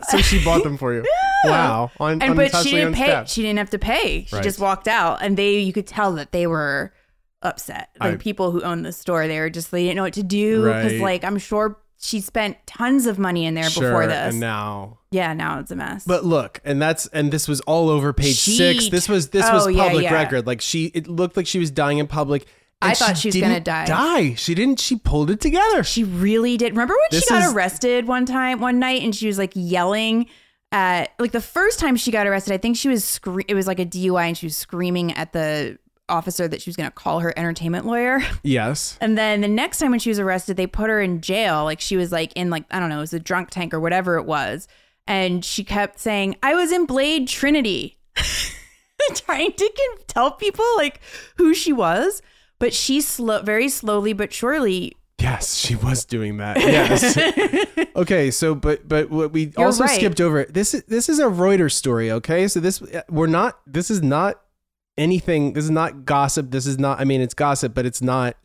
[0.10, 1.06] so she bought them for you.
[1.46, 1.90] Wow.
[2.02, 3.24] On, And but she didn't pay.
[3.26, 4.26] She didn't have to pay.
[4.26, 4.44] She Right.
[4.44, 6.92] just walked out, and they you could tell that they were
[7.42, 7.90] upset.
[7.98, 10.24] Like I- people who owned the store, they were just they didn't know what to
[10.24, 11.02] do because Right.
[11.02, 14.32] like I'm sure she spent tons of money in there sure, before this.
[14.34, 16.04] And now yeah, now it's a mess.
[16.06, 18.90] But look, and that's and this was all over page She- six.
[18.90, 20.14] This was this Oh, was yeah, public yeah.
[20.14, 20.46] record.
[20.46, 22.46] Like she, it looked like she was dying in public.
[22.82, 23.86] And I thought she was gonna die.
[23.86, 24.34] Die.
[24.36, 24.80] She didn't.
[24.80, 25.84] She pulled it together.
[25.84, 26.72] she really did.
[26.72, 29.52] Remember when This she got is- arrested one time, one night, and she was like
[29.56, 30.28] yelling
[30.72, 32.54] at like the first time she got arrested.
[32.54, 35.34] I think she was scre- It was like a DUI, and she was screaming at
[35.34, 38.20] the officer that she was gonna call her entertainment lawyer.
[38.44, 38.98] yes.
[39.02, 41.64] And then the next time when she was arrested, they put her in jail.
[41.66, 43.80] Like she was like in like I don't know, it was a drunk tank or
[43.80, 44.68] whatever it was.
[45.06, 47.98] And she kept saying, "I was in Blade Trinity,"
[49.16, 49.70] trying to
[50.08, 51.02] tell people like
[51.38, 52.22] who she was.
[52.60, 54.96] But she slow, very slowly but surely.
[55.20, 56.58] Yes, she was doing that.
[56.60, 57.18] Yes.
[57.96, 59.96] okay, so but but what we You're also right.
[59.96, 62.48] skipped over this is this is a Reuters story, okay?
[62.48, 64.40] So this uh, we're not this is not
[64.98, 66.52] anything this is not gossip.
[66.52, 68.38] This is not I mean it's gossip, but it's not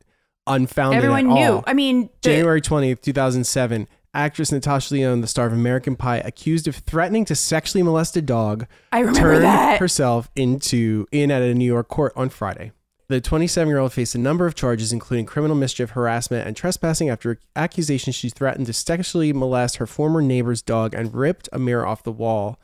[0.46, 0.96] unfounded.
[0.98, 1.52] Everyone knew.
[1.54, 1.64] all.
[1.66, 6.66] I mean, the- January 20th, 2007, actress Natasha Lyonne, the star of American Pie, accused
[6.68, 9.78] of threatening to sexually molest a dog, I remember turned that.
[9.78, 12.72] herself into in at a New York court on Friday.
[13.08, 17.10] The 27 year old faced a number of charges, including criminal mischief, harassment, and trespassing
[17.10, 21.86] after accusations she threatened to sexually molest her former neighbor's dog and ripped a mirror
[21.86, 22.58] off the wall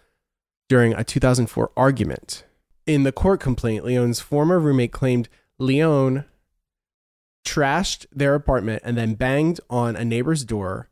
[0.68, 2.44] during a 2004 argument.
[2.87, 6.24] In the court complaint, Lyonne's former roommate claimed Lyonne
[7.44, 10.88] trashed their apartment and then banged on a neighbor's door,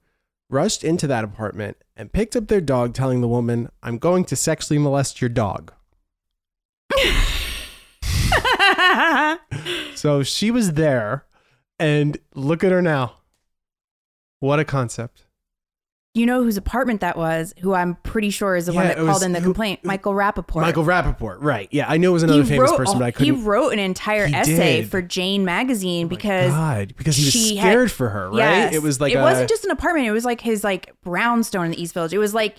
[0.51, 4.37] rushed into that apartment, and picked up their dog, telling the woman, I'm going to
[4.37, 5.73] sexually molest your dog.
[9.95, 11.25] So she was there,
[11.79, 13.15] and look at her now.
[14.41, 15.25] What a concept.
[16.15, 17.53] you know whose apartment that was?
[17.61, 19.85] Who I'm pretty sure is the one that called was- in the who- complaint.
[19.85, 20.61] Michael Rapaport.
[20.63, 21.69] Michael Rapaport, right.
[21.73, 23.35] Yeah, I knew it was another he famous wrote, person, but I couldn't.
[23.37, 24.91] He wrote an entire essay did.
[24.91, 28.37] for Jane magazine Oh because God, because he was scared had- for her, right?
[28.39, 28.75] Yes.
[28.75, 30.07] It was like it a, wasn't just an apartment.
[30.07, 32.13] It was like his like brownstone in the East Village.
[32.13, 32.57] It was like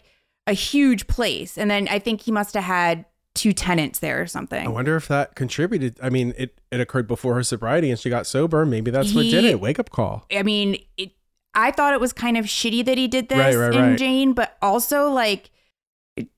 [0.48, 3.06] a huge place, and then I think he must have had
[3.40, 4.66] two tenants there or something.
[4.66, 5.98] I wonder if that contributed.
[6.04, 8.66] I mean, it, it occurred before her sobriety and she got sober.
[8.66, 9.60] Maybe that's what did it.
[9.60, 10.26] Wake up call.
[10.32, 11.12] I mean, it,
[11.54, 13.98] I thought it was kind of shitty that he did this Right, right, in right.
[13.98, 15.50] Jane, but also like,
[16.16, 16.30] it-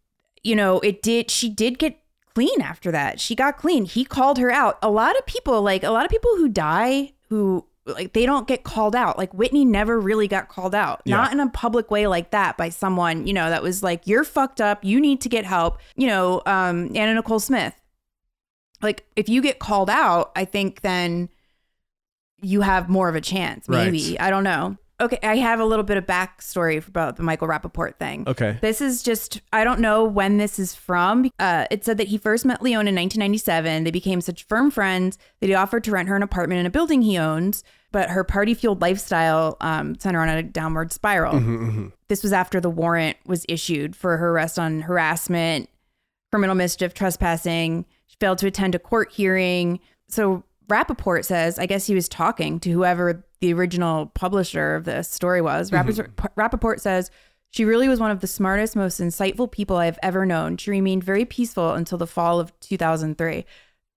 [0.44, 1.32] you know, it did.
[1.32, 1.98] She did get
[2.34, 3.20] clean after that.
[3.20, 3.86] She got clean.
[3.86, 4.78] He called her out.
[4.82, 8.48] A lot of people, like a lot of people who die, who like they don't
[8.48, 9.18] get called out.
[9.18, 11.18] Like Whitney never really got called out, Yeah.
[11.18, 14.24] not in a public way like that by someone you know that was like, "You're
[14.24, 14.84] fucked up.
[14.84, 17.74] You need to get help." You know, um, Anna Nicole Smith.
[18.82, 21.30] Like if you get called out, I think then
[22.42, 23.68] you have more of a chance.
[23.70, 24.22] Maybe Right.
[24.22, 24.78] I don't know.
[25.02, 28.24] Okay, I have a little bit of backstory about the Michael Rapaport thing.
[28.28, 28.60] Okay.
[28.62, 31.32] This is just, I don't know when this is from.
[31.40, 33.84] Uh, it said that he first met Lyonne in 1997.
[33.84, 36.70] They became such firm friends that he offered to rent her an apartment in a
[36.70, 41.34] building he owns, but her party fueled lifestyle um, sent her on a downward spiral.
[41.34, 45.68] Mm-hmm, This was after the warrant was issued for her arrest on harassment,
[46.32, 47.86] criminal mischief, trespassing.
[48.06, 49.80] She failed to attend a court hearing.
[50.08, 55.10] So Rapaport says, I guess he was talking to whoever the original publisher of this
[55.10, 55.72] story was.
[55.72, 56.02] Mm-hmm.
[56.02, 57.12] Rapaport, Rapaport says,
[57.50, 60.56] she really was one of the smartest, most insightful people I've ever known.
[60.56, 63.46] She remained very peaceful until the fall of 2003.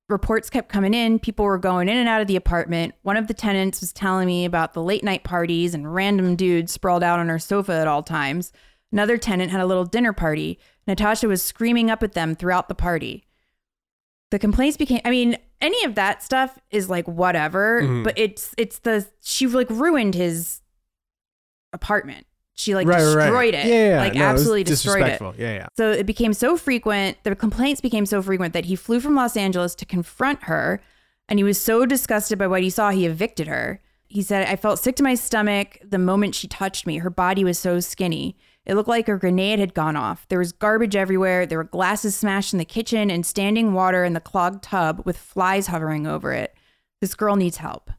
[0.09, 1.21] reports kept coming in.
[1.21, 2.95] People were going in and out of the apartment.
[3.03, 6.73] One of the tenants was telling me about the late night parties and random dudes
[6.73, 8.53] sprawled out on her sofa at all times.
[8.91, 10.59] Another tenant had a little dinner party.
[10.87, 13.25] Natasha was screaming up at them throughout the party.
[14.31, 18.05] The complaints became I mean, any of that stuff is like whatever, Mhm.
[18.05, 20.61] but it's it's the she like ruined his
[21.73, 22.27] apartment.
[22.57, 23.25] She like right, right, right.
[23.27, 23.67] destroyed it.
[23.67, 25.21] Yeah, yeah, like no, it absolutely destroyed it.
[25.39, 25.67] Yeah, yeah.
[25.77, 29.37] So it became so frequent, the complaints became so frequent that he flew from Los
[29.37, 30.81] Angeles to confront her.
[31.29, 33.81] And he was so disgusted by what he saw, he evicted her.
[34.07, 36.99] He said, I felt sick to my stomach the moment she touched me.
[36.99, 38.37] Her body was so skinny.
[38.67, 40.27] It looked like a grenade had gone off.
[40.29, 41.45] There was garbage everywhere.
[41.45, 45.19] There were glasses smashed in the kitchen and standing water in the clogged tub with
[45.19, 46.55] flies hovering over it.
[47.01, 47.91] This girl needs help.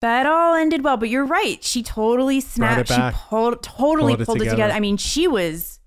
[0.00, 1.62] That all ended well, but you're right.
[1.62, 2.88] She totally snapped.
[2.88, 4.56] She pulled, totally Pulled it pulled it together.
[4.56, 4.72] together.
[4.74, 5.80] I mean, she was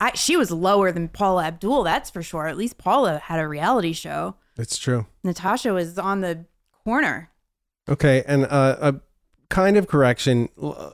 [0.00, 2.46] I, she was lower than Paula Abdul, that's for sure.
[2.46, 4.36] At least Paula had a reality show.
[4.56, 5.06] It's true.
[5.24, 6.46] Natasha was on the
[6.84, 7.30] corner.
[7.88, 8.94] Okay, and uh, a
[9.50, 10.48] kind of correction,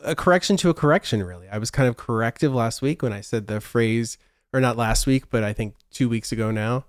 [0.04, 1.22] a correction to a correction.
[1.22, 4.18] Really, I was kind of corrective last week when I said the phrase,
[4.52, 6.84] or not last week, but I think two weeks ago now,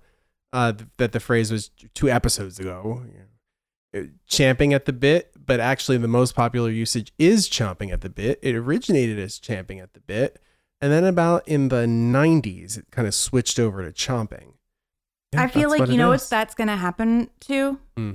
[0.52, 3.02] uh, that the phrase was two episodes ago.
[3.06, 7.92] you know, uh, Champing at the bit, but actually the most popular usage is chomping
[7.92, 8.38] at the bit.
[8.42, 10.40] It originated as champing at the bit,
[10.80, 14.54] and then about in the '90s, it kind of switched over to chomping.
[15.32, 16.22] Yeah, I feel like you know is.
[16.22, 17.78] what that's gonna happen to?
[17.96, 18.12] Hmm.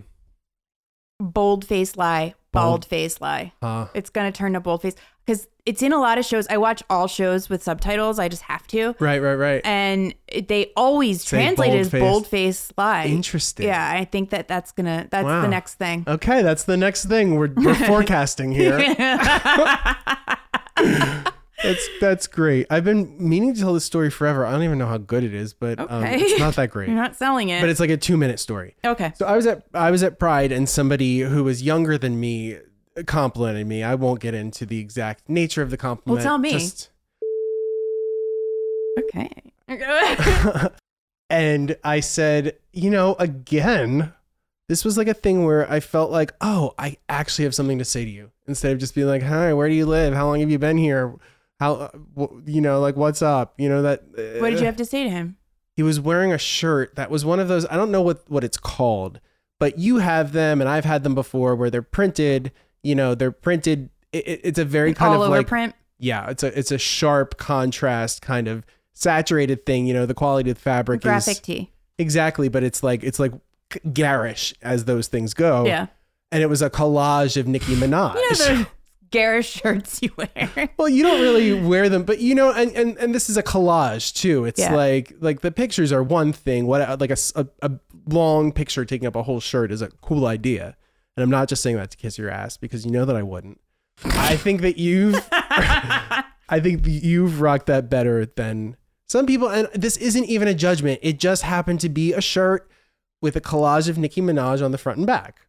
[1.19, 2.35] Bold face lie.
[2.51, 3.53] Bald face lie.
[3.61, 4.95] Uh, It's gonna turn to bold face.
[5.25, 6.47] Because it's in a lot of shows.
[6.49, 8.17] I watch all shows with subtitles.
[8.17, 8.95] I just have to.
[8.99, 9.61] right, right, right.
[9.63, 12.01] And it- they always Say translate it as bold-faced.
[12.11, 13.05] bold face lie.
[13.05, 13.67] Interesting.
[13.67, 15.41] Yeah, I think that that's gonna that's Wow.
[15.43, 16.03] the next thing.
[16.07, 18.77] Okay, that's the next thing we're, we're forecasting here.
[21.63, 22.67] That's that's great.
[22.69, 24.45] I've been meaning to tell this story forever.
[24.45, 26.19] I don't even know how good it is, but um, Okay.
[26.19, 26.87] it's not that great.
[26.87, 27.61] You're not selling it.
[27.61, 28.75] but it's like a two minute story.
[28.83, 29.13] okay.
[29.15, 32.57] So I was at I was at Pride, and somebody who was younger than me
[33.05, 33.83] complimented me.
[33.83, 36.17] I won't get into the exact nature of the compliment.
[36.17, 36.51] Well tell me.
[36.51, 36.89] Just,
[38.99, 39.29] Okay.
[41.29, 44.11] and I said, you know, again,
[44.67, 47.85] this was like a thing where I felt like, oh, I actually have something to
[47.85, 50.13] say to you instead of just being like, hi, where do you live?
[50.13, 51.13] How long have you been here?
[51.61, 53.53] How, uh, you know, like, what's up?
[53.59, 54.03] You know, that.
[54.41, 55.37] what did you have to say to him?
[55.75, 58.43] He was wearing a shirt that was one of those, I don't know what, what
[58.43, 59.19] it's called,
[59.59, 63.31] but you have them and I've had them before where they're printed, you know, they're
[63.31, 63.89] printed.
[64.11, 65.75] It, it- it's a very kind all of like, print.
[65.99, 69.85] yeah, it's a, it's a sharp contrast kind of saturated thing.
[69.85, 71.71] You know, the quality of the fabric Graphic is tee.
[71.99, 73.33] Exactly, but it's like it's like
[73.93, 75.65] garish as those things go.
[75.65, 75.87] Yeah.
[76.31, 78.15] And it was a collage of Nicki Minaj.
[78.15, 78.65] You know
[79.11, 80.69] garish shirts you wear.
[80.77, 83.43] well, you don't really wear them, but you know, and, and, and this is a
[83.43, 84.45] collage too.
[84.45, 84.73] It's Yeah.
[84.73, 86.65] like like the pictures are one thing.
[86.65, 87.17] What like a
[87.61, 87.71] a
[88.07, 90.75] long picture taking up a whole shirt is a cool idea.
[91.15, 93.21] And I'm not just saying that to kiss your ass because you know that I
[93.23, 93.59] wouldn't.
[94.05, 98.75] I think that you've I think you've rocked that better than
[99.07, 99.49] some people.
[99.49, 100.99] And this isn't even a judgment.
[101.03, 102.69] It just happened to be a shirt
[103.21, 105.41] with a collage of Nicki Minaj on the front and back.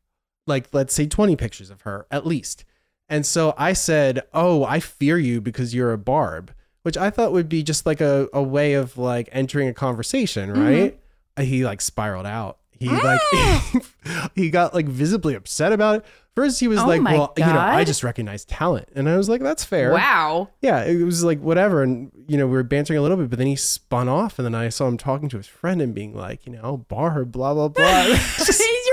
[0.46, 2.64] Like, let's say 20 pictures of her at least.
[3.12, 7.32] And so I said, Oh, I fear you because you're a barb, which I thought
[7.32, 10.62] would be just like a, a way of like entering a conversation, Mm-hmm.
[10.62, 10.98] right?
[11.46, 12.58] He like spiraled out.
[12.78, 13.20] He like
[14.34, 16.04] he got like visibly upset about it.
[16.34, 18.88] First he was Oh like, Well, you know, I just recognize talent.
[18.94, 20.48] And I was like, That's fair Wow.
[20.62, 21.82] yeah, it was like whatever.
[21.82, 24.38] And, you know, we were bantering a little bit, but then he spun off.
[24.38, 27.24] And then I saw him talking to his friend and being like, you know, bar,
[27.26, 27.84] blah, blah, blah.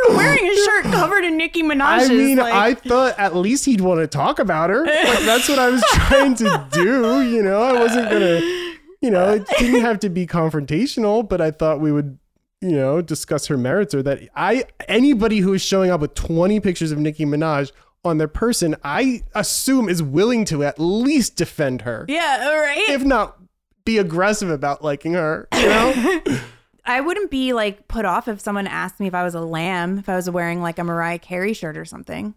[0.08, 2.10] You're wearing a shirt covered in Nicki Minaj's.
[2.10, 4.86] I mean, like, I thought at least he'd want to talk about her.
[4.86, 7.22] Like, that's what I was trying to do.
[7.24, 11.42] You know, I wasn't going to, you know, it didn't have to be confrontational, but
[11.42, 12.18] I thought we would.
[12.62, 16.60] You know, discuss her merits, or that I anybody who is showing up with twenty
[16.60, 17.72] pictures of Nicki Minaj
[18.04, 22.06] on their person, I assume is willing to at least defend her.
[22.10, 22.90] yeah, all right.
[22.90, 23.38] if not
[23.86, 26.22] be aggressive about liking her, you know?
[26.90, 30.00] I wouldn't be like put off if someone asked me if I was a lamb,
[30.00, 32.34] if I was wearing like a Mariah Carey shirt or something.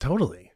[0.00, 0.52] totally.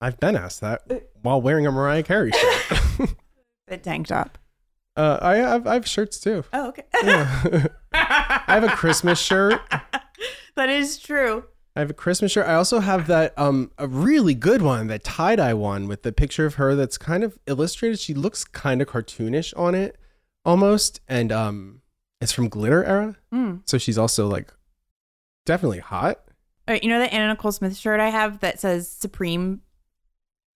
[0.00, 0.82] I've been asked that
[1.22, 3.14] while wearing a Mariah Carey shirt.
[3.68, 4.38] A tank top.
[4.94, 6.44] uh, I have I have shirts too.
[6.52, 6.84] Oh, okay.
[7.02, 7.66] Yeah.
[7.92, 9.60] I have a Christmas shirt.
[10.54, 11.44] that is true.
[11.74, 12.46] I have a Christmas shirt.
[12.46, 16.12] I also have that um a really good one, that tie dye one with the
[16.12, 17.98] picture of her that's kind of illustrated.
[17.98, 19.96] She looks kind of cartoonish on it,
[20.44, 21.80] almost, and um,
[22.20, 23.62] it's from Glitter era, Mm.
[23.64, 24.52] so she's also like
[25.44, 26.18] definitely hot.
[26.68, 29.60] All right, you know that Anna Nicole Smith shirt I have that says Supreme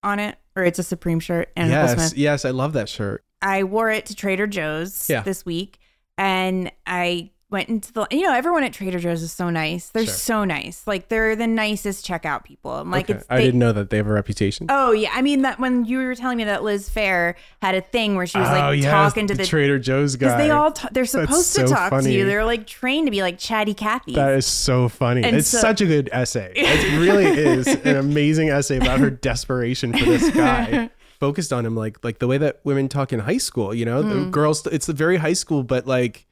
[0.02, 1.50] on it, or it's a Supreme shirt.
[1.56, 2.18] Anna Nicole yes, Smith.
[2.18, 3.24] yes, I love that shirt.
[3.42, 5.22] I wore it to Trader Joe's Yeah.
[5.22, 5.78] this week,
[6.18, 9.88] and I went into the you know everyone at Trader Joe's is so nice.
[9.90, 10.14] They're Sure.
[10.14, 10.86] so nice.
[10.86, 12.70] Like they're the nicest checkout people.
[12.72, 13.18] I'm like Okay.
[13.18, 14.66] it's I didn't know that they have a reputation.
[14.70, 17.80] Oh yeah, I mean that when you were telling me that Liz Phair had a
[17.80, 20.26] thing where she was Oh, like yes, talking to the Trader Joe's guy.
[20.28, 22.24] because they all ta- they're supposed so to talk to you.
[22.24, 24.14] They're like trained to be like chatty Cathy.
[24.14, 25.24] That is so funny.
[25.24, 26.52] And it's so- such a good essay.
[26.56, 30.90] It really is an amazing essay about her desperation for this guy.
[31.20, 34.02] Focused on him like like the way that women talk in high school, you know?
[34.02, 34.08] Mm.
[34.26, 36.26] The girls it's the very high school, but like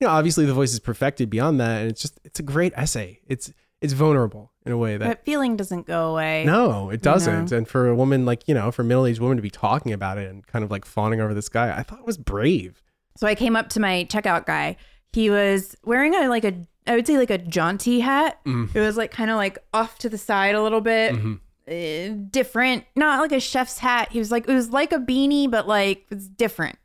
[0.00, 2.72] you know, obviously the voice is perfected beyond that and it's just it's a great
[2.76, 3.20] essay.
[3.26, 6.44] It's it's vulnerable in a way that that feeling doesn't go away.
[6.44, 7.52] no, it doesn't.
[7.52, 10.16] And for a woman like, you know, for a middle-aged woman to be talking about
[10.16, 12.82] it and kind of like fawning over this guy, I thought it was brave.
[13.16, 14.76] So I came up to my checkout guy.
[15.12, 16.54] He was wearing a like a
[16.86, 18.40] I would say like a jaunty hat.
[18.44, 18.74] Mm.
[18.74, 21.14] It was like kind of like off to the side a little bit.
[21.14, 21.34] Mm-hmm.
[21.66, 24.12] Uh, different, not like a chef's hat.
[24.12, 26.78] He was like it was like a beanie, but like it's different.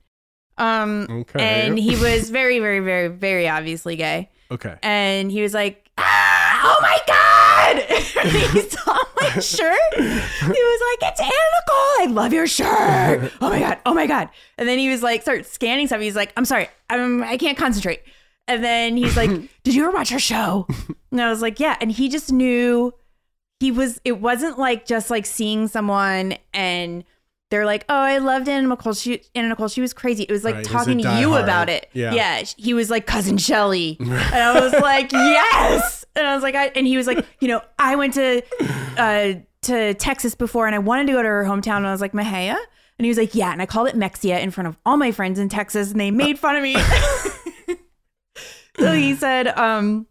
[0.60, 1.40] Um, Okay.
[1.68, 4.30] and he was very, very, very, very obviously gay.
[4.52, 4.76] Okay.
[4.84, 7.84] And he was like, ah, "Oh my god!"
[8.54, 9.94] he saw my shirt.
[9.96, 11.96] He was like, "It's Anna Nicole.
[12.02, 13.32] I love your shirt.
[13.42, 13.78] Oh my god.
[13.86, 16.02] Oh my god." And then he was like, start scanning stuff.
[16.02, 16.68] He's like, "I'm sorry.
[16.90, 18.02] I'm I can't concentrate."
[18.48, 19.30] And then he's like,
[19.64, 20.68] "Did you ever watch her show?"
[21.12, 22.92] And I was like, "Yeah." And he just knew
[23.60, 24.02] he was.
[24.04, 27.04] It wasn't like just like seeing someone and.
[27.52, 28.94] They're like, oh, I loved Anna Nicole.
[28.94, 30.24] She Anna Nicole, she was crazy.
[30.24, 31.44] It was like Right, talking to you diehard.
[31.44, 31.90] about it.
[31.94, 32.14] Yeah.
[32.14, 36.06] yeah, he was like cousin Shelly, and I was like, yes.
[36.16, 38.44] And I was like, I, and he was like, you know, I went to
[38.98, 39.34] uh,
[39.64, 42.14] to Texas before, and I wanted to go to her hometown, and I was like,
[42.14, 42.56] Mahia,
[43.00, 45.12] and he was like, yeah, and I called it Mexia in front of all my
[45.12, 46.76] friends in Texas, and they made fun of me.
[48.80, 50.06] so he said, um.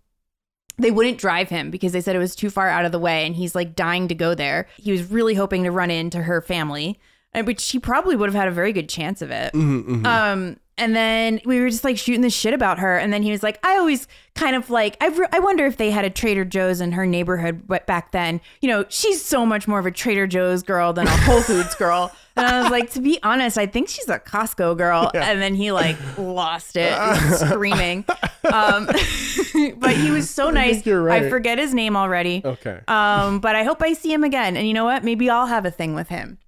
[0.81, 3.27] They wouldn't drive him because they said it was too far out of the way,
[3.27, 4.69] and he's like dying to go there.
[4.77, 7.01] He was really hoping to run into her family,
[7.45, 9.53] which she probably would have had a very good chance of it.
[9.53, 12.97] Mm-hmm, Um, and then we were just like shooting the shit about her.
[12.97, 15.77] And then he was like, I always kind of like, I, re- I wonder if
[15.77, 18.41] they had a Trader Joe's in her neighborhood back then.
[18.61, 21.75] You know, she's so much more of a Trader Joe's girl than a Whole Foods
[21.75, 22.13] girl.
[22.37, 25.11] And I was like, to be honest, I think she's a Costco girl.
[25.15, 26.95] And then he like lost it,
[27.39, 28.05] screaming.
[28.53, 28.87] Um,
[29.79, 30.87] but he was so nice.
[30.87, 31.25] you're right.
[31.25, 32.41] I forget his name already.
[32.45, 32.79] Okay.
[32.87, 34.57] Um, but I hope I see him again.
[34.57, 35.03] And you know what?
[35.03, 36.39] Maybe I'll have a thing with him.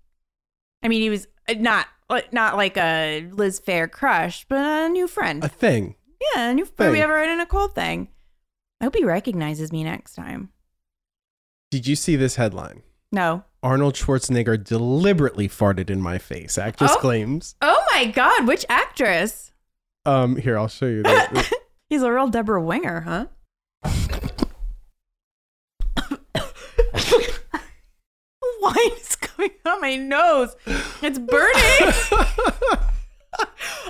[0.82, 4.88] I mean, he was uh, not uh, not like a Liz Phair crush, but a
[4.88, 5.44] new friend.
[5.44, 5.94] a thing.
[6.34, 6.90] yeah, a new thing.
[6.92, 8.08] we ever in a cold thing.
[8.80, 10.50] I hope he recognizes me next time.
[11.70, 12.82] Did you see this headline?
[13.12, 13.44] No.
[13.62, 16.56] Arnold Schwarzenegger deliberately farted in my face.
[16.56, 16.98] Actress Oh.
[17.00, 17.54] claims.
[17.60, 18.46] Oh my God!
[18.46, 19.52] Which actress?
[20.06, 21.02] Um, here I'll show you.
[21.90, 23.26] He's a real Debra Winger, huh?
[28.62, 30.54] Wine is coming out my nose.
[31.02, 31.94] It's burning.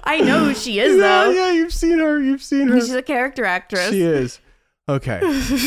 [0.04, 1.30] I know who she is, yeah, though.
[1.30, 2.20] yeah, you've seen her.
[2.20, 2.80] You've seen her.
[2.80, 3.90] She's a character actress.
[3.90, 4.38] She is.
[4.88, 5.20] Okay.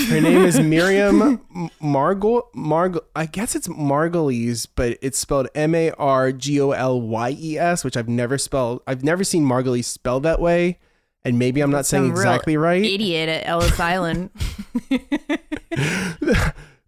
[0.10, 1.40] Her name is Miriam
[1.82, 2.44] Margol.
[2.54, 3.02] Margol.
[3.16, 7.58] I guess it's Margolyes, but it's spelled M A R G O L Y E
[7.58, 8.82] S, which I've never spelled.
[8.86, 10.78] I've never seen Margolyes spelled that way,
[11.24, 12.84] and maybe I'm not saying Some real exactly right.
[12.84, 14.30] Idiot at Ellis Island.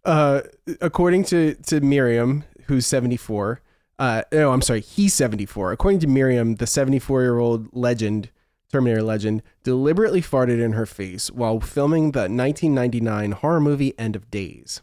[0.06, 0.42] Uh,
[0.80, 3.60] according to to Miriam, who's 74.
[3.98, 5.72] Uh, no, I'm sorry, he's 74.
[5.72, 8.30] According to Miriam, the 74 year old legend,
[8.70, 14.30] Terminator legend, deliberately farted in her face while filming the 1999 horror movie End of
[14.30, 14.82] Days.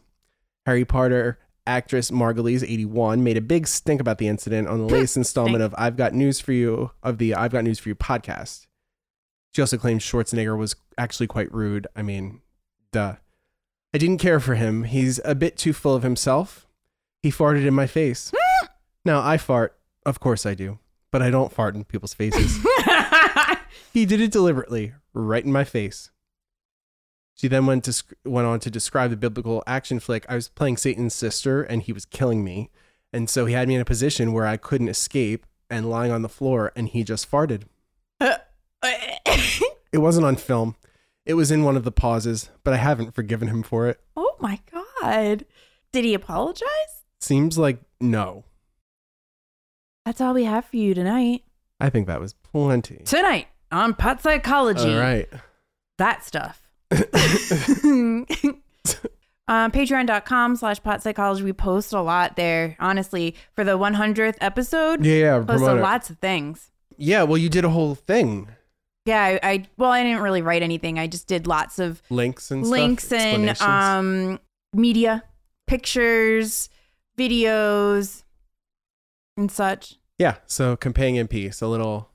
[0.65, 5.17] Harry Potter actress Margolyes, 81, made a big stink about the incident on the latest
[5.17, 8.67] installment of I've Got News for You of the I've Got News for You podcast.
[9.53, 11.87] She also claimed Schwarzenegger was actually quite rude.
[11.95, 12.41] I mean,
[12.91, 13.15] duh.
[13.93, 14.83] I didn't care for him.
[14.83, 16.67] He's a bit too full of himself.
[17.21, 18.31] He farted in my face.
[19.05, 19.77] now, I fart.
[20.05, 20.79] Of course I do.
[21.11, 22.57] But I don't fart in people's faces.
[23.93, 26.09] he did it deliberately, right in my face.
[27.35, 30.25] She then went to went on to describe the biblical action flick.
[30.27, 32.71] I was playing Satan's sister, and he was killing me,
[33.11, 36.21] and so he had me in a position where I couldn't escape, and lying on
[36.21, 37.63] the floor, and he just farted.
[39.93, 40.75] It wasn't on film.
[41.25, 43.99] It was in one of the pauses, but I haven't forgiven him for it.
[44.17, 44.59] oh my
[45.01, 45.45] God.
[45.91, 47.03] Did he apologize?
[47.21, 48.43] Seems like no.
[50.05, 51.43] That's all we have for you tonight.
[51.79, 53.03] I think that was plenty.
[53.05, 54.93] Tonight on Pot Psychology.
[54.93, 55.29] All right.
[55.97, 56.67] That stuff.
[56.91, 58.25] um,
[59.71, 61.43] Patreon.com slash pot psychology.
[61.43, 62.75] We post a lot there.
[62.79, 65.43] Honestly, for the 100th episode, Yeah, yeah.
[65.45, 66.71] posted lots of things.
[66.97, 68.49] Yeah, well, you did a whole thing.
[69.05, 70.97] Yeah, I, I well, I didn't really write anything.
[70.99, 72.71] I just did lots of Links and stuff.
[72.71, 73.19] links stuff.
[73.21, 74.39] and um
[74.73, 75.23] media,
[75.67, 76.69] pictures,
[77.17, 78.23] videos,
[79.37, 79.95] and such.
[80.17, 82.09] yeah, so companion piece, a little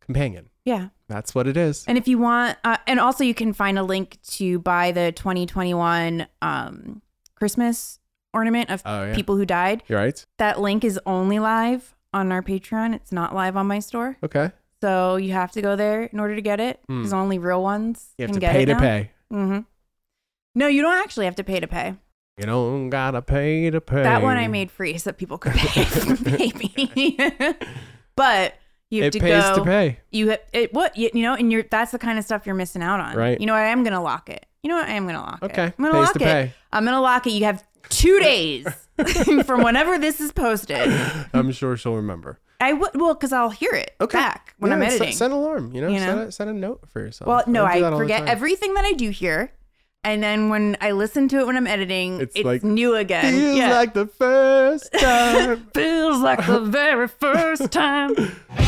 [0.00, 0.50] companion.
[0.64, 0.88] Yeah.
[1.08, 1.84] That's what it is.
[1.86, 5.12] And if you want, uh, and also you can find a link to buy the
[5.12, 7.00] 2021 um,
[7.36, 8.00] Christmas
[8.34, 9.14] ornament of Oh, yeah.
[9.14, 9.84] people who died.
[9.86, 10.26] You're right.
[10.38, 12.92] That link is only live on our Patreon.
[12.94, 14.16] It's not live on my store.
[14.24, 14.50] Okay.
[14.82, 18.10] So you have to go there in order to get it because only real ones
[18.16, 18.22] Hmm.
[18.22, 18.78] You have can to get pay it to now.
[18.80, 19.10] pay.
[19.32, 19.58] Mm-hmm.
[20.54, 21.94] No, you don't actually have to pay to pay.
[22.38, 24.02] You don't gotta pay to pay.
[24.02, 25.84] That one I made free so that people could pay,
[26.24, 27.16] pay me.
[28.16, 28.54] but
[28.90, 29.56] you have It to pays go.
[29.56, 29.98] to pay.
[30.10, 32.54] You ha- it what you, you know, and you're that's the kind of stuff you're
[32.54, 33.16] missing out on.
[33.16, 33.40] Right.
[33.40, 33.62] You know what?
[33.62, 34.44] I am gonna lock it.
[34.62, 34.88] You know what?
[34.88, 35.44] I am gonna lock it.
[35.46, 35.64] Okay.
[35.64, 36.24] I'm gonna Pays lock to it.
[36.24, 36.52] pay.
[36.72, 37.30] I'm gonna lock it.
[37.30, 38.66] You have two days
[39.46, 40.92] from whenever this is posted.
[41.32, 42.38] I'm sure she'll remember.
[42.60, 44.18] I would well because I'll hear it Okay.
[44.18, 45.16] back when I'm Yeah, set- editing.
[45.16, 45.72] Set, an alarm.
[45.74, 47.28] You know, You Set, a, set a note for yourself.
[47.28, 49.52] well, no, I the forget everything that I do here.
[50.04, 53.34] And then when I listen to it when I'm editing, It's it's, like, new again.
[53.34, 53.70] It feels yeah.
[53.76, 55.66] like the first time.
[55.74, 58.14] feels like the very first time.